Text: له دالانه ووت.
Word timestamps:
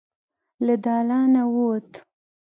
له 0.65 0.75
دالانه 0.83 1.43
ووت. 1.55 1.91